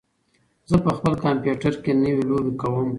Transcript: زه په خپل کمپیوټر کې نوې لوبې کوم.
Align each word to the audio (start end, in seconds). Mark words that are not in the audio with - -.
زه 0.69 0.75
په 0.85 0.91
خپل 0.97 1.13
کمپیوټر 1.23 1.73
کې 1.83 1.91
نوې 2.03 2.23
لوبې 2.29 2.53
کوم. 2.61 2.87